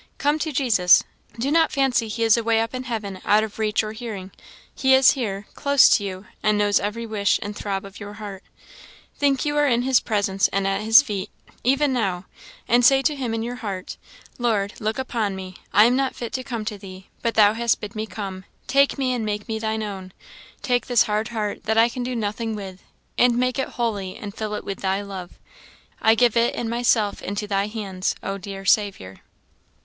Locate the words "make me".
19.23-19.59